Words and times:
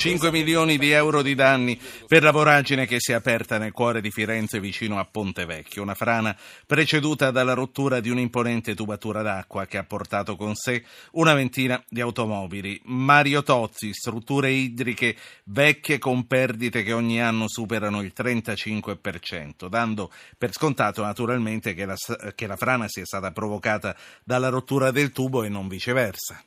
5 0.00 0.30
milioni 0.30 0.78
di 0.78 0.92
euro 0.92 1.20
di 1.20 1.34
danni 1.34 1.78
per 2.06 2.22
la 2.22 2.30
voragine 2.30 2.86
che 2.86 2.96
si 2.98 3.12
è 3.12 3.14
aperta 3.14 3.58
nel 3.58 3.72
cuore 3.72 4.00
di 4.00 4.10
Firenze 4.10 4.58
vicino 4.58 4.98
a 4.98 5.04
Ponte 5.04 5.44
Vecchio, 5.44 5.82
una 5.82 5.92
frana 5.92 6.34
preceduta 6.66 7.30
dalla 7.30 7.52
rottura 7.52 8.00
di 8.00 8.08
un'imponente 8.08 8.74
tubatura 8.74 9.20
d'acqua 9.20 9.66
che 9.66 9.76
ha 9.76 9.84
portato 9.84 10.36
con 10.36 10.54
sé 10.54 10.84
una 11.12 11.34
ventina 11.34 11.84
di 11.86 12.00
automobili. 12.00 12.80
Mario 12.84 13.42
Tozzi, 13.42 13.92
strutture 13.92 14.48
idriche 14.50 15.14
vecchie 15.44 15.98
con 15.98 16.26
perdite 16.26 16.82
che 16.82 16.94
ogni 16.94 17.20
anno 17.20 17.46
superano 17.46 18.00
il 18.00 18.14
35%, 18.16 19.68
dando 19.68 20.10
per 20.38 20.54
scontato 20.54 21.02
naturalmente 21.02 21.74
che 21.74 21.84
la, 21.84 21.96
che 22.34 22.46
la 22.46 22.56
frana 22.56 22.86
sia 22.88 23.04
stata 23.04 23.32
provocata 23.32 23.94
dalla 24.24 24.48
rottura 24.48 24.92
del 24.92 25.12
tubo 25.12 25.42
e 25.42 25.50
non 25.50 25.68
viceversa. 25.68 26.42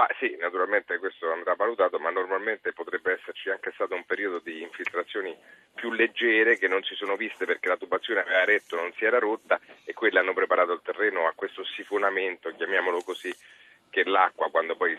Ma 0.00 0.08
sì, 0.18 0.34
naturalmente 0.40 0.96
questo 0.96 1.30
andrà 1.30 1.54
valutato, 1.54 1.98
ma 1.98 2.08
normalmente 2.08 2.72
potrebbe 2.72 3.12
esserci 3.20 3.50
anche 3.50 3.70
stato 3.74 3.94
un 3.94 4.06
periodo 4.06 4.38
di 4.38 4.62
infiltrazioni 4.62 5.36
più 5.74 5.92
leggere 5.92 6.56
che 6.56 6.68
non 6.68 6.82
si 6.82 6.94
sono 6.94 7.16
viste 7.16 7.44
perché 7.44 7.68
la 7.68 7.76
tubazione 7.76 8.20
aveva 8.20 8.46
retto, 8.46 8.76
non 8.76 8.94
si 8.94 9.04
era 9.04 9.18
rotta 9.18 9.60
e 9.84 9.92
quelle 9.92 10.18
hanno 10.18 10.32
preparato 10.32 10.72
il 10.72 10.80
terreno 10.82 11.26
a 11.26 11.34
questo 11.34 11.62
sifonamento, 11.64 12.50
chiamiamolo 12.56 13.02
così, 13.02 13.30
che 13.90 14.04
l'acqua 14.04 14.48
quando 14.48 14.74
poi 14.74 14.98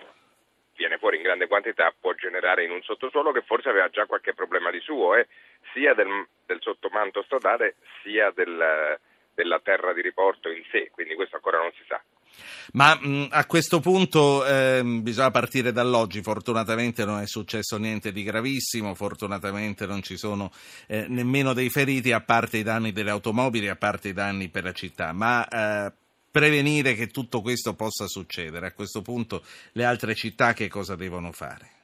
viene 0.76 1.00
fuori 1.00 1.18
in 1.18 1.24
grande 1.24 1.48
quantità 1.48 1.92
può 2.00 2.14
generare 2.14 2.64
in 2.64 2.70
un 2.70 2.84
sottosuolo 2.84 3.32
che 3.32 3.42
forse 3.42 3.70
aveva 3.70 3.90
già 3.90 4.06
qualche 4.06 4.36
problema 4.36 4.70
di 4.70 4.82
suo, 4.82 5.16
eh, 5.16 5.28
sia 5.74 5.96
del, 5.96 6.28
del 6.46 6.62
sottomanto 6.62 7.24
stradale 7.24 7.78
sia 8.04 8.30
del, 8.30 9.00
della 9.34 9.60
terra 9.62 9.94
di 9.94 10.02
riporto 10.04 10.52
in 10.52 10.64
sé, 10.70 10.92
quindi 10.92 11.16
questo 11.16 11.38
ancora 11.38 11.58
non 11.58 11.72
si 11.72 11.84
sa. 11.88 12.00
Ma 12.74 12.96
mh, 12.96 13.28
a 13.32 13.46
questo 13.46 13.80
punto 13.80 14.46
eh, 14.46 14.82
bisogna 14.84 15.32
partire 15.32 15.72
dall'oggi, 15.72 16.22
fortunatamente 16.22 17.04
non 17.06 17.20
è 17.20 17.28
successo 17.28 17.78
niente 17.78 18.12
di 18.12 18.24
gravissimo, 18.24 18.96
fortunatamente 18.96 19.86
non 19.86 20.02
ci 20.02 20.18
sono 20.18 20.52
eh, 20.88 21.06
nemmeno 21.08 21.54
dei 21.54 21.70
feriti 21.70 22.12
a 22.12 22.22
parte 22.22 22.58
i 22.58 22.64
danni 22.64 22.92
delle 22.92 23.10
automobili, 23.10 23.68
a 23.68 23.76
parte 23.76 24.10
i 24.10 24.14
danni 24.14 24.50
per 24.50 24.64
la 24.64 24.74
città, 24.74 25.12
ma 25.12 25.48
eh, 25.48 25.92
prevenire 26.32 26.96
che 26.96 27.08
tutto 27.08 27.42
questo 27.42 27.74
possa 27.74 28.08
succedere, 28.08 28.68
a 28.68 28.72
questo 28.72 29.02
punto 29.02 29.44
le 29.74 29.84
altre 29.84 30.16
città 30.16 30.54
che 30.54 30.70
cosa 30.70 30.96
devono 30.96 31.32
fare? 31.32 31.81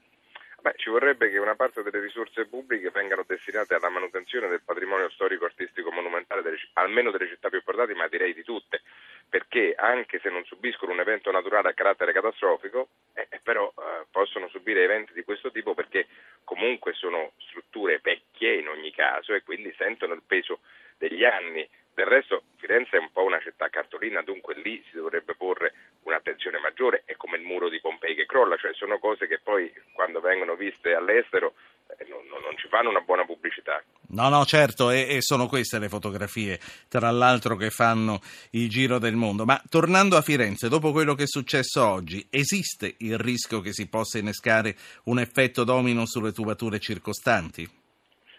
Ci 0.87 0.93
vorrebbe 0.93 1.29
che 1.29 1.37
una 1.37 1.57
parte 1.57 1.83
delle 1.83 1.99
risorse 1.99 2.45
pubbliche 2.45 2.91
vengano 2.91 3.25
destinate 3.27 3.75
alla 3.75 3.89
manutenzione 3.89 4.47
del 4.47 4.61
patrimonio 4.63 5.09
storico, 5.09 5.43
artistico, 5.43 5.91
monumentale, 5.91 6.41
delle, 6.41 6.57
almeno 6.75 7.11
delle 7.11 7.27
città 7.27 7.49
più 7.49 7.57
importanti, 7.57 7.93
ma 7.93 8.07
direi 8.07 8.33
di 8.33 8.41
tutte 8.41 8.83
perché 9.27 9.75
anche 9.75 10.19
se 10.19 10.29
non 10.29 10.45
subiscono 10.45 10.93
un 10.93 11.01
evento 11.01 11.29
naturale 11.29 11.71
a 11.71 11.73
carattere 11.73 12.13
catastrofico, 12.13 12.87
eh, 13.15 13.27
eh, 13.29 13.41
però 13.43 13.67
eh, 13.67 14.05
possono 14.09 14.47
subire 14.47 14.83
eventi 14.83 15.11
di 15.11 15.25
questo 15.25 15.51
tipo 15.51 15.73
perché 15.73 16.07
comunque 16.45 16.93
sono 16.93 17.33
strutture 17.49 17.99
vecchie 18.01 18.55
in 18.55 18.69
ogni 18.69 18.91
caso 18.91 19.33
e 19.33 19.43
quindi 19.43 19.73
sentono 19.77 20.13
il 20.13 20.23
peso 20.25 20.59
degli 20.97 21.25
anni. 21.25 21.67
Del 21.93 22.05
resto 22.05 22.43
Firenze 22.57 22.95
è 22.95 22.99
un 22.99 23.11
po' 23.11 23.23
una 23.23 23.41
città 23.41 23.69
cartolina, 23.69 24.21
dunque 24.21 24.53
lì 24.55 24.81
si 24.89 24.95
dovrebbe 24.95 25.33
porre 25.33 25.73
un'attenzione 26.03 26.59
maggiore, 26.59 27.01
è 27.05 27.15
come 27.15 27.37
il 27.37 27.43
muro 27.43 27.69
di 27.69 27.81
Pompei 27.81 28.13
che 28.13 28.27
crolla, 28.27 28.55
cioè 28.55 28.73
sono 28.75 28.99
cose 28.99 29.27
che 29.27 29.39
poi 29.39 29.73
quando 29.97 30.19
vengono 30.19 30.53
viste 30.53 30.93
all'estero 30.93 31.55
eh, 31.97 32.05
non, 32.07 32.21
non, 32.29 32.55
ci 32.55 32.67
fanno 32.67 32.89
una 32.89 33.01
buona 33.01 33.25
pubblicità. 33.25 33.81
No, 34.09 34.29
no, 34.29 34.45
certo, 34.45 34.91
e, 34.91 35.15
e, 35.15 35.21
sono 35.21 35.47
queste 35.47 35.79
le 35.79 35.89
fotografie, 35.89 36.59
tra 36.87 37.09
l'altro, 37.09 37.55
che 37.55 37.71
fanno 37.71 38.19
il 38.51 38.69
giro 38.69 38.99
del 38.99 39.15
mondo. 39.15 39.43
Ma 39.43 39.59
tornando 39.67 40.15
a 40.15 40.21
Firenze, 40.21 40.69
dopo 40.69 40.91
quello 40.91 41.15
che 41.15 41.23
è 41.23 41.27
successo 41.27 41.83
oggi, 41.83 42.27
esiste 42.29 42.93
il 42.99 43.17
rischio 43.17 43.59
che 43.61 43.73
si 43.73 43.89
possa 43.89 44.19
innescare 44.19 44.75
un 45.05 45.17
effetto 45.17 45.63
domino 45.63 46.05
sulle 46.05 46.31
tubature 46.31 46.79
circostanti? 46.79 47.85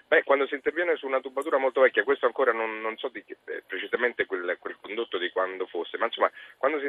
Beh, 0.09 0.25
quando 0.25 0.47
si 0.47 0.55
interviene 0.55 0.97
su 0.97 1.06
una 1.06 1.20
tubatura 1.20 1.59
molto 1.59 1.83
vecchia, 1.83 2.03
questo 2.03 2.25
ancora 2.25 2.50
non, 2.50 2.81
non 2.81 2.97
so 2.97 3.09
di, 3.09 3.22
eh, 3.28 3.62
precisamente 3.67 4.25
quel, 4.25 4.56
quel, 4.59 4.78
condotto 4.81 5.19
di 5.19 5.28
quando 5.28 5.66
fosse, 5.66 5.99
ma 5.99 6.06
insomma, 6.06 6.31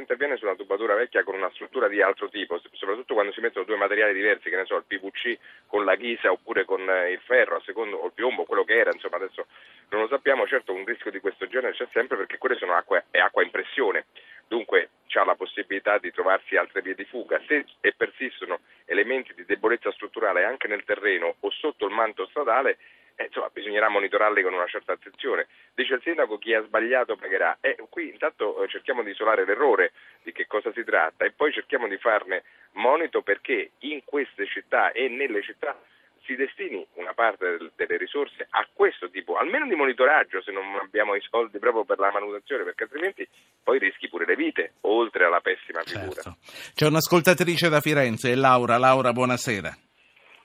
interviene 0.10 0.38
su 0.38 0.46
una 0.46 0.56
tubatura 0.56 0.96
vecchia 0.96 1.24
con 1.24 1.36
una 1.36 1.52
struttura 1.52 1.88
di 1.88 2.02
altro 2.02 2.30
tipo, 2.30 2.60
soprattutto 2.72 3.14
quando 3.14 3.32
si 3.32 3.42
mettono 3.42 3.66
due 3.66 3.76
materiali 3.76 4.12
diversi, 4.14 4.50
che 4.50 4.56
ne 4.56 4.66
so, 4.66 4.76
il 4.76 4.86
PVC 4.88 5.38
con 5.68 5.86
la 5.86 5.94
ghisa 5.96 6.32
oppure 6.32 6.66
con 6.66 6.82
eh, 6.90 7.12
il 7.12 7.20
ferro, 7.20 7.58
a 7.58 7.62
secondo, 7.64 7.98
o 7.98 8.08
il 8.08 8.14
piombo, 8.14 8.46
quello 8.46 8.64
che 8.64 8.76
era, 8.76 8.92
insomma, 8.92 9.18
adesso 9.18 9.46
non 9.90 10.02
lo 10.02 10.08
sappiamo, 10.08 10.48
certo 10.48 10.74
un 10.74 10.84
rischio 10.84 11.12
di 11.12 11.20
questo 11.20 11.48
genere 11.48 11.74
c'è 11.74 11.88
sempre 11.94 12.18
perché 12.18 12.40
quelle 12.40 12.56
sono 12.56 12.74
acqua, 12.74 13.04
è 13.12 13.20
acqua 13.20 13.44
in 13.44 13.52
pressione, 13.52 14.08
dunque 14.48 14.90
c'è 15.06 15.24
la 15.24 15.36
possibilità 15.36 16.00
di 16.00 16.12
trovarsi 16.12 16.56
altre 16.56 16.82
vie 16.82 16.96
di 16.96 17.06
fuga. 17.06 17.40
Se 17.46 17.66
e 17.80 17.94
persistono 17.96 18.62
elementi 18.86 19.36
di 19.36 19.46
debolezza 19.46 19.92
strutturale 19.92 20.44
anche 20.44 20.68
nel 20.68 20.86
terreno 20.86 21.36
o 21.40 21.52
sotto 21.52 21.86
il 21.86 21.94
manto 21.94 22.26
stradale, 22.28 22.80
eh, 23.20 23.26
insomma, 23.26 23.50
bisognerà 23.52 23.90
monitorarli 23.90 24.42
con 24.42 24.54
una 24.54 24.68
certa 24.68 24.94
attenzione. 24.94 25.48
Dice 25.76 25.96
il 25.96 26.02
sindaco 26.02 26.38
chi 26.38 26.54
ha 26.54 26.64
sbagliato 26.64 27.18
pagherà. 27.18 27.58
Eh, 27.60 27.76
qui 27.90 28.08
intanto 28.10 28.64
eh, 28.64 28.70
cerchiamo 28.70 29.04
di 29.04 29.12
isolare 29.12 29.44
l'errore 29.44 29.92
di 30.24 30.32
che 30.32 30.48
cosa 30.48 30.72
si 30.72 30.86
tratta 30.86 31.26
e 31.26 31.32
poi 31.32 31.52
cerchiamo 31.52 31.90
di 31.90 31.98
farne 31.98 32.44
monito 32.74 33.22
perché 33.22 33.72
in 33.80 34.04
queste 34.06 34.48
città 34.48 34.94
e 34.94 35.10
nelle 35.10 35.42
città 35.42 35.78
si 36.24 36.36
destini 36.36 36.86
una 36.94 37.14
parte 37.14 37.58
delle 37.76 37.98
risorse 37.98 38.48
a 38.52 38.66
questo 38.72 39.10
tipo, 39.10 39.36
almeno 39.36 39.68
di 39.68 39.76
monitoraggio 39.76 40.42
se 40.42 40.52
non 40.52 40.64
abbiamo 40.82 41.16
i 41.16 41.22
soldi 41.28 41.58
proprio 41.60 41.84
per 41.84 42.00
la 42.00 42.12
manutenzione, 42.12 42.64
perché 42.64 42.84
altrimenti 42.84 43.28
poi 43.64 43.80
rischi 43.80 44.08
pure 44.08 44.26
le 44.26 44.36
vite, 44.36 44.74
oltre 44.82 45.26
alla 45.26 45.42
pessima 45.42 45.82
figura. 45.84 46.22
Certo. 46.22 46.38
C'è 46.76 46.86
un'ascoltatrice 46.86 47.68
da 47.68 47.82
Firenze, 47.82 48.36
Laura. 48.36 48.78
Laura, 48.78 49.12
buonasera. 49.12 49.89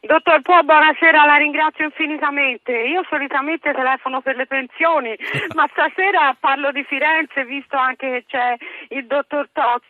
Dottor 0.06 0.42
Po, 0.42 0.62
buonasera, 0.62 1.24
la 1.24 1.36
ringrazio 1.36 1.86
infinitamente. 1.86 2.72
Io 2.72 3.02
solitamente 3.08 3.72
telefono 3.72 4.20
per 4.20 4.36
le 4.36 4.46
pensioni, 4.46 5.16
ma 5.56 5.66
stasera 5.72 6.36
parlo 6.38 6.70
di 6.72 6.84
Firenze, 6.84 7.46
visto 7.46 7.78
anche 7.78 8.10
che 8.10 8.24
c'è 8.26 8.56
il 8.88 9.06
dottor 9.06 9.48
Tozzi. 9.50 9.86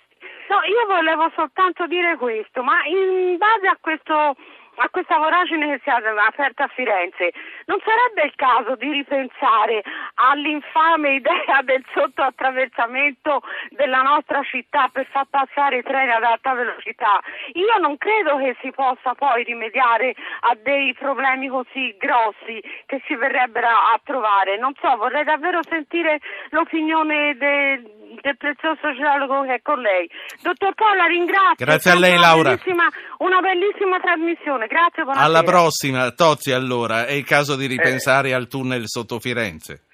No, 0.48 0.62
io 0.62 0.86
volevo 0.86 1.32
soltanto 1.34 1.88
dire 1.88 2.16
questo, 2.16 2.62
ma 2.62 2.84
in 2.84 3.36
base 3.38 3.66
a 3.66 3.76
questo 3.80 4.36
a 4.76 4.88
questa 4.90 5.18
voragine 5.18 5.68
che 5.70 5.80
si 5.84 5.88
è 5.88 5.92
aperta 5.92 6.64
a 6.64 6.68
Firenze, 6.68 7.32
non 7.66 7.78
sarebbe 7.84 8.26
il 8.26 8.34
caso 8.34 8.74
di 8.76 8.90
ripensare 8.90 9.82
all'infame 10.14 11.14
idea 11.14 11.62
del 11.62 11.84
sottoattraversamento 11.92 13.42
della 13.70 14.02
nostra 14.02 14.42
città 14.42 14.88
per 14.92 15.06
far 15.10 15.26
passare 15.28 15.78
i 15.78 15.82
treni 15.82 16.10
ad 16.10 16.22
alta 16.22 16.54
velocità? 16.54 17.20
Io 17.54 17.78
non 17.80 17.96
credo 17.96 18.38
che 18.38 18.56
si 18.60 18.70
possa 18.70 19.14
poi 19.14 19.44
rimediare 19.44 20.14
a 20.40 20.56
dei 20.62 20.94
problemi 20.94 21.48
così 21.48 21.94
grossi 21.98 22.62
che 22.86 23.02
si 23.06 23.14
verrebbero 23.14 23.68
a 23.68 24.00
trovare. 24.02 24.58
Non 24.58 24.72
so, 24.80 24.96
vorrei 24.96 25.24
davvero 25.24 25.60
sentire 25.62 26.20
l'opinione 26.50 27.36
del 27.36 28.02
del 28.20 28.36
prezioso 28.36 28.94
geologo 28.94 29.42
che 29.42 29.54
è 29.54 29.62
con 29.62 29.80
lei. 29.80 30.08
Dottor 30.42 30.74
Polla, 30.74 31.06
ringrazio. 31.06 31.64
Grazie 31.64 31.90
a 31.90 31.98
lei, 31.98 32.16
Laura. 32.16 32.50
Una 32.50 32.56
bellissima, 32.56 32.88
una 33.18 33.40
bellissima 33.40 34.00
trasmissione. 34.00 34.66
Grazie, 34.66 35.02
buonasera. 35.02 35.26
Alla 35.26 35.42
prossima. 35.42 36.10
Tozzi, 36.12 36.52
allora, 36.52 37.06
è 37.06 37.12
il 37.12 37.24
caso 37.24 37.56
di 37.56 37.66
ripensare 37.66 38.28
eh. 38.28 38.34
al 38.34 38.48
tunnel 38.48 38.82
sotto 38.86 39.18
Firenze. 39.18 39.84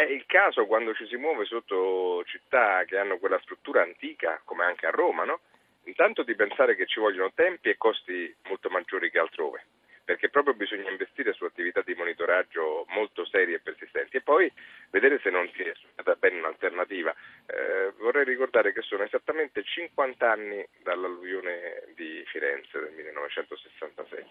È 0.00 0.04
il 0.04 0.24
caso 0.24 0.64
quando 0.64 0.94
ci 0.94 1.06
si 1.08 1.16
muove 1.16 1.44
sotto 1.44 2.24
città 2.24 2.84
che 2.84 2.96
hanno 2.96 3.18
quella 3.18 3.38
struttura 3.40 3.82
antica, 3.82 4.40
come 4.46 4.64
anche 4.64 4.86
a 4.86 4.90
Roma, 4.90 5.24
no? 5.24 5.40
Intanto 5.84 6.22
di 6.22 6.34
pensare 6.34 6.74
che 6.74 6.86
ci 6.86 6.98
vogliono 6.98 7.32
tempi 7.34 7.68
e 7.68 7.76
costi 7.76 8.34
molto 8.44 8.70
maggiori 8.70 9.10
che 9.10 9.18
altrove 9.18 9.62
perché 10.10 10.28
proprio 10.28 10.54
bisogna 10.54 10.90
investire 10.90 11.32
su 11.32 11.44
attività 11.44 11.82
di 11.82 11.94
monitoraggio 11.94 12.84
molto 12.88 13.24
serie 13.24 13.54
e 13.54 13.60
persistenti 13.60 14.16
e 14.16 14.22
poi 14.22 14.52
vedere 14.90 15.20
se 15.22 15.30
non 15.30 15.48
si 15.54 15.62
è 15.62 15.72
studiata 15.76 16.16
bene 16.18 16.40
un'alternativa. 16.40 17.14
Eh, 17.46 17.92
vorrei 17.96 18.24
ricordare 18.24 18.72
che 18.72 18.82
sono 18.82 19.04
esattamente 19.04 19.62
50 19.62 20.28
anni 20.28 20.66
dall'alluvione 20.82 21.84
di 21.94 22.24
Firenze 22.26 22.80
del 22.80 22.92
1966, 22.92 24.24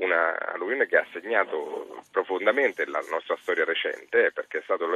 una 0.00 0.36
alluvione 0.52 0.86
che 0.86 0.96
ha 0.96 1.06
segnato 1.12 2.02
profondamente 2.10 2.86
la 2.86 3.02
nostra 3.10 3.36
storia 3.40 3.64
recente 3.64 4.26
eh, 4.26 4.32
perché 4.32 4.58
è 4.58 4.62
stato 4.62 4.86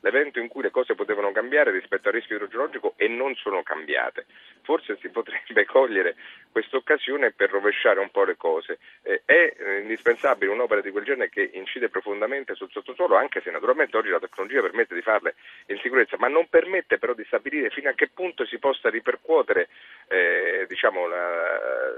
l'evento 0.00 0.38
in 0.38 0.48
cui 0.48 0.62
le 0.62 0.70
cose 0.70 0.94
potevano 0.94 1.32
cambiare 1.32 1.70
rispetto 1.70 2.08
al 2.08 2.14
rischio 2.14 2.36
idrogeologico 2.36 2.94
e 2.96 3.08
non 3.08 3.34
sono 3.34 3.62
cambiate. 3.62 4.26
Forse 4.62 4.96
si 5.00 5.08
potrebbe 5.08 5.64
cogliere 5.66 6.16
questa 6.58 6.76
occasione 6.76 7.30
per 7.30 7.50
rovesciare 7.50 8.00
un 8.00 8.10
po' 8.10 8.24
le 8.24 8.36
cose. 8.36 8.78
Eh, 9.02 9.22
è 9.24 9.54
eh, 9.56 9.78
indispensabile 9.82 10.50
un'opera 10.50 10.80
di 10.80 10.90
quel 10.90 11.04
genere 11.04 11.30
che 11.30 11.50
incide 11.52 11.88
profondamente 11.88 12.56
sul 12.56 12.68
sottosuolo, 12.72 13.14
anche 13.14 13.40
se 13.40 13.52
naturalmente 13.52 13.96
oggi 13.96 14.08
la 14.08 14.18
tecnologia 14.18 14.60
permette 14.60 14.96
di 14.96 15.02
farle 15.02 15.36
in 15.66 15.78
sicurezza, 15.80 16.16
ma 16.18 16.26
non 16.26 16.48
permette 16.48 16.98
però 16.98 17.14
di 17.14 17.22
stabilire 17.26 17.70
fino 17.70 17.90
a 17.90 17.92
che 17.92 18.08
punto 18.12 18.44
si 18.44 18.58
possa 18.58 18.90
ripercuotere 18.90 19.68
eh, 20.08 20.66
diciamo, 20.68 21.06
la, 21.06 21.90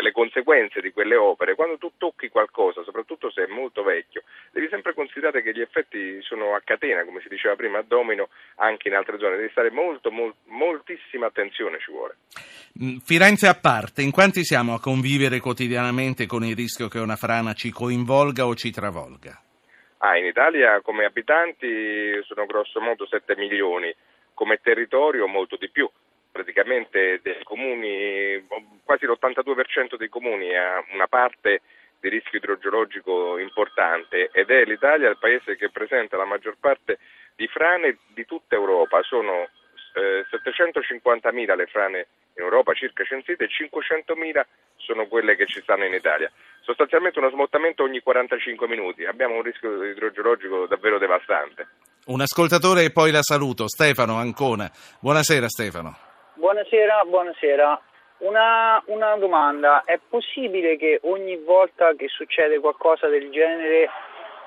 le 0.00 0.12
conseguenze 0.12 0.80
di 0.80 0.92
quelle 0.92 1.16
opere. 1.16 1.54
Quando 1.54 1.76
tu 1.76 1.92
tocchi 1.98 2.30
qualcosa, 2.30 2.82
soprattutto 2.82 3.30
se 3.30 3.44
è 3.44 3.46
molto 3.48 3.82
vecchio, 3.82 4.22
devi 4.50 4.68
sempre 4.70 4.94
considerare 4.94 5.42
che 5.42 5.52
gli 5.52 5.60
effetti 5.60 6.22
sono 6.22 6.54
a 6.54 6.62
catena, 6.64 7.04
come 7.04 7.20
si 7.20 7.28
diceva 7.28 7.54
prima, 7.54 7.78
a 7.78 7.84
domino 7.86 8.28
anche 8.56 8.88
in 8.88 8.94
altre 8.94 9.18
zone. 9.18 9.36
Devi 9.36 9.50
stare 9.50 9.70
molto, 9.70 10.10
molt, 10.10 10.36
moltissima 10.46 11.26
attenzione 11.26 11.78
ci 11.80 11.90
vuole. 11.90 12.16
Mm, 12.82 12.98
Firenze 13.04 13.48
a 13.48 13.54
parte, 13.54 13.89
in 13.96 14.10
quanti 14.10 14.44
siamo 14.44 14.74
a 14.74 14.80
convivere 14.80 15.40
quotidianamente 15.40 16.26
con 16.26 16.44
il 16.44 16.54
rischio 16.54 16.88
che 16.88 16.98
una 16.98 17.16
frana 17.16 17.52
ci 17.52 17.70
coinvolga 17.70 18.46
o 18.46 18.54
ci 18.54 18.70
travolga? 18.70 19.40
Ah, 19.98 20.16
in 20.16 20.24
Italia 20.24 20.80
come 20.80 21.04
abitanti 21.04 22.22
sono 22.22 22.46
grosso 22.46 22.80
modo 22.80 23.06
7 23.06 23.36
milioni, 23.36 23.94
come 24.32 24.60
territorio 24.62 25.26
molto 25.26 25.56
di 25.56 25.68
più. 25.68 25.88
Praticamente 26.32 27.20
comuni, 27.42 28.46
quasi 28.84 29.04
l'82% 29.04 29.96
dei 29.96 30.08
comuni 30.08 30.56
ha 30.56 30.82
una 30.92 31.08
parte 31.08 31.60
di 32.00 32.08
rischio 32.08 32.38
idrogeologico 32.38 33.38
importante 33.38 34.30
ed 34.32 34.48
è 34.48 34.64
l'Italia 34.64 35.10
il 35.10 35.18
paese 35.18 35.56
che 35.56 35.70
presenta 35.70 36.16
la 36.16 36.24
maggior 36.24 36.56
parte 36.58 36.98
di 37.36 37.46
frane 37.48 37.98
di 38.14 38.24
tutta 38.24 38.54
Europa. 38.54 39.02
Sono 39.02 39.48
eh, 40.00 40.24
750.000 40.30 41.54
le 41.54 41.66
frane 41.66 42.06
in 42.34 42.42
Europa 42.42 42.72
circa 42.72 43.04
censite 43.04 43.44
e 43.44 43.48
500.000 43.48 44.42
sono 44.76 45.06
quelle 45.06 45.36
che 45.36 45.46
ci 45.46 45.60
stanno 45.60 45.84
in 45.84 45.92
Italia. 45.92 46.30
Sostanzialmente 46.62 47.18
uno 47.18 47.30
smottamento 47.30 47.82
ogni 47.82 48.00
45 48.00 48.66
minuti, 48.66 49.04
abbiamo 49.04 49.34
un 49.36 49.42
rischio 49.42 49.84
idrogeologico 49.84 50.66
davvero 50.66 50.98
devastante. 50.98 51.68
Un 52.06 52.20
ascoltatore 52.20 52.84
e 52.84 52.90
poi 52.90 53.10
la 53.10 53.22
saluto, 53.22 53.68
Stefano 53.68 54.16
Ancona. 54.16 54.70
Buonasera 55.00 55.48
Stefano. 55.48 55.96
Buonasera, 56.34 57.02
buonasera. 57.06 57.80
Una, 58.18 58.82
una 58.86 59.16
domanda, 59.16 59.84
è 59.84 59.98
possibile 60.08 60.76
che 60.76 61.00
ogni 61.02 61.36
volta 61.36 61.94
che 61.94 62.08
succede 62.08 62.58
qualcosa 62.58 63.08
del 63.08 63.30
genere 63.30 63.88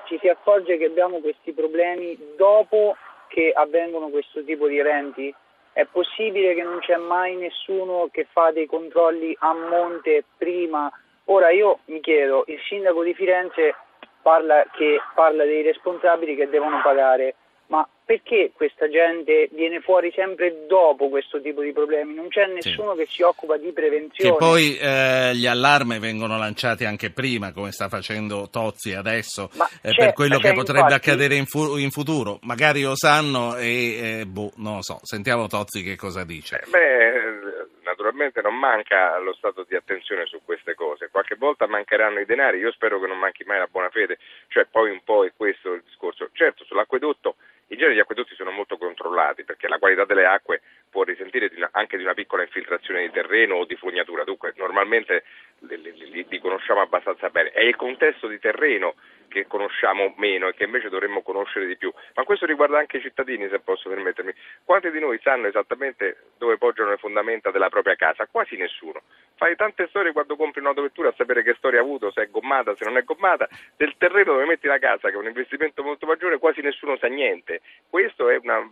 ci 0.06 0.18
si 0.20 0.28
accorge 0.28 0.76
che 0.76 0.84
abbiamo 0.84 1.18
questi 1.18 1.52
problemi 1.52 2.16
dopo 2.36 2.96
che 3.28 3.52
avvengono 3.52 4.08
questo 4.08 4.44
tipo 4.44 4.68
di 4.68 4.78
eventi? 4.78 5.34
È 5.74 5.84
possibile 5.86 6.54
che 6.54 6.62
non 6.62 6.78
c'è 6.78 6.96
mai 6.96 7.34
nessuno 7.34 8.08
che 8.12 8.28
fa 8.30 8.52
dei 8.52 8.64
controlli 8.66 9.36
a 9.40 9.52
monte 9.52 10.22
prima? 10.38 10.88
Ora 11.24 11.50
io 11.50 11.80
mi 11.86 11.98
chiedo, 11.98 12.44
il 12.46 12.60
sindaco 12.68 13.02
di 13.02 13.12
Firenze 13.12 13.74
parla, 14.22 14.64
che, 14.70 15.00
parla 15.16 15.42
dei 15.42 15.62
responsabili 15.62 16.36
che 16.36 16.48
devono 16.48 16.80
pagare, 16.80 17.34
ma 17.66 17.88
perché 18.04 18.52
questa 18.54 18.88
gente 18.88 19.48
viene 19.52 19.80
fuori 19.80 20.12
sempre 20.14 20.66
dopo 20.66 21.08
questo 21.08 21.40
tipo 21.40 21.62
di 21.62 21.72
problemi? 21.72 22.14
Non 22.14 22.28
c'è 22.28 22.46
nessuno 22.46 22.92
sì. 22.92 22.98
che 22.98 23.06
si 23.08 23.22
occupa 23.22 23.56
di 23.56 23.72
prevenzione. 23.72 24.32
Che 24.32 24.36
poi 24.36 24.76
eh, 24.76 25.32
gli 25.34 25.46
allarmi 25.46 25.98
vengono 25.98 26.36
lanciati 26.36 26.84
anche 26.84 27.10
prima, 27.10 27.52
come 27.52 27.72
sta 27.72 27.88
facendo 27.88 28.48
Tozzi 28.50 28.92
adesso, 28.92 29.48
eh, 29.82 29.94
per 29.94 30.12
quello 30.12 30.38
che 30.38 30.52
potrebbe 30.52 30.80
infatti... 30.80 31.10
accadere 31.10 31.36
in, 31.36 31.46
fu- 31.46 31.76
in, 31.78 31.90
futuro. 31.90 32.38
Magari 32.42 32.82
lo 32.82 32.94
sanno 32.94 33.56
e, 33.56 34.20
eh, 34.20 34.26
boh, 34.26 34.52
non 34.56 34.76
lo 34.76 34.82
so. 34.82 34.98
Sentiamo 35.02 35.46
Tozzi 35.46 35.82
che 35.82 35.96
cosa 35.96 36.24
dice. 36.24 36.60
Eh, 36.60 36.68
beh, 36.68 37.68
naturalmente 37.84 38.42
non 38.42 38.58
manca 38.58 39.18
lo 39.18 39.32
stato 39.32 39.64
di 39.66 39.76
attenzione 39.76 40.26
su 40.26 40.40
queste 40.44 40.74
cose. 40.74 41.08
Qualche 41.10 41.36
volta 41.36 41.66
mancheranno 41.66 42.20
i 42.20 42.26
denari, 42.26 42.58
io 42.58 42.72
spero 42.72 43.00
che 43.00 43.06
non 43.06 43.18
manchi 43.18 43.44
mai 43.44 43.58
la 43.58 43.68
buona 43.70 43.88
fede, 43.88 44.18
cioè 44.48 44.66
poi 44.70 44.90
un 44.90 45.00
po' 45.02 45.24
è 45.24 45.32
questo 45.34 45.72
il 45.72 45.82
discorso. 45.86 46.28
Certo, 46.34 46.64
sull'acquedotto 46.64 47.36
in 47.68 47.78
genere 47.78 47.94
gli 47.94 48.00
acquedotti 48.00 48.34
sono 48.34 48.50
molto 48.50 48.76
controllati 48.76 49.44
perché 49.44 49.68
la 49.68 49.78
qualità 49.78 50.04
delle 50.04 50.26
acque 50.26 50.60
può 50.90 51.02
risentire 51.02 51.48
di 51.48 51.56
una, 51.56 51.70
anche 51.72 51.96
di 51.96 52.02
una 52.02 52.14
piccola 52.14 52.42
infiltrazione 52.42 53.02
di 53.02 53.10
terreno 53.10 53.56
o 53.56 53.64
di 53.64 53.74
fognatura, 53.76 54.24
dunque 54.24 54.52
normalmente 54.56 55.24
li, 55.60 56.10
li, 56.10 56.26
li 56.28 56.38
conosciamo 56.38 56.80
abbastanza 56.80 57.30
bene. 57.30 57.50
È 57.50 57.62
il 57.62 57.76
contesto 57.76 58.26
di 58.26 58.38
terreno 58.38 58.94
che 59.34 59.46
conosciamo 59.48 60.14
meno 60.18 60.46
e 60.46 60.54
che 60.54 60.62
invece 60.62 60.88
dovremmo 60.88 61.22
conoscere 61.22 61.66
di 61.66 61.76
più. 61.76 61.92
Ma 62.14 62.22
questo 62.22 62.46
riguarda 62.46 62.78
anche 62.78 62.98
i 62.98 63.00
cittadini, 63.00 63.48
se 63.48 63.58
posso 63.58 63.88
permettermi. 63.88 64.32
Quanti 64.64 64.92
di 64.92 65.00
noi 65.00 65.18
sanno 65.22 65.48
esattamente 65.48 66.18
dove 66.38 66.56
poggiano 66.56 66.90
le 66.90 66.98
fondamenta 66.98 67.50
della 67.50 67.68
propria 67.68 67.96
casa? 67.96 68.28
Quasi 68.30 68.56
nessuno. 68.56 69.02
Fai 69.34 69.56
tante 69.56 69.88
storie 69.88 70.12
quando 70.12 70.36
compri 70.36 70.60
un'autovettura 70.60 71.08
a 71.08 71.14
sapere 71.16 71.42
che 71.42 71.54
storia 71.54 71.80
ha 71.80 71.82
avuto, 71.82 72.12
se 72.12 72.22
è 72.22 72.30
gommata, 72.30 72.76
se 72.76 72.84
non 72.84 72.96
è 72.96 73.02
gommata. 73.02 73.48
Del 73.76 73.94
terreno 73.98 74.34
dove 74.34 74.46
metti 74.46 74.68
la 74.68 74.78
casa, 74.78 75.08
che 75.08 75.14
è 75.14 75.18
un 75.18 75.26
investimento 75.26 75.82
molto 75.82 76.06
maggiore, 76.06 76.38
quasi 76.38 76.60
nessuno 76.60 76.96
sa 76.96 77.08
niente. 77.08 77.60
Questo 77.90 78.28
è 78.28 78.38
una, 78.40 78.70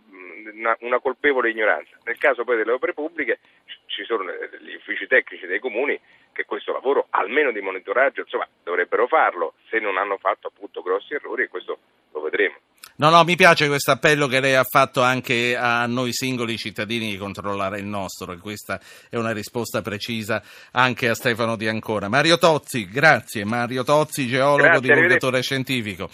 una, 0.51 0.75
una 0.81 0.99
colpevole 0.99 1.49
ignoranza. 1.49 1.97
Nel 2.03 2.17
caso 2.17 2.43
poi 2.43 2.57
delle 2.57 2.71
opere 2.71 2.93
pubbliche 2.93 3.39
ci 3.85 4.03
sono 4.03 4.23
gli 4.23 4.75
uffici 4.75 5.07
tecnici 5.07 5.45
dei 5.45 5.59
comuni 5.59 5.99
che 6.31 6.45
questo 6.45 6.71
lavoro, 6.71 7.07
almeno 7.11 7.51
di 7.51 7.61
monitoraggio, 7.61 8.21
insomma, 8.21 8.47
dovrebbero 8.63 9.07
farlo, 9.07 9.53
se 9.69 9.79
non 9.79 9.97
hanno 9.97 10.17
fatto 10.17 10.47
appunto 10.47 10.81
grossi 10.81 11.13
errori 11.13 11.43
e 11.43 11.47
questo 11.47 11.77
lo 12.11 12.21
vedremo. 12.21 12.55
No, 12.95 13.09
no, 13.09 13.23
mi 13.23 13.35
piace 13.35 13.67
questo 13.67 13.89
appello 13.89 14.27
che 14.27 14.39
lei 14.39 14.53
ha 14.53 14.63
fatto 14.63 15.01
anche 15.01 15.55
a 15.57 15.87
noi 15.87 16.13
singoli 16.13 16.57
cittadini 16.57 17.09
di 17.09 17.17
controllare 17.17 17.79
il 17.79 17.85
nostro 17.85 18.33
e 18.33 18.37
questa 18.37 18.79
è 19.09 19.15
una 19.15 19.31
risposta 19.31 19.81
precisa 19.81 20.43
anche 20.71 21.09
a 21.09 21.15
Stefano 21.15 21.55
Di 21.55 21.67
Ancona. 21.67 22.07
Mario 22.07 22.37
Tozzi, 22.37 22.87
grazie. 22.87 23.45
Mario 23.45 23.83
Tozzi, 23.83 24.27
geologo, 24.27 24.63
grazie, 24.63 24.93
divulgatore 24.93 25.41
scientifico. 25.41 26.07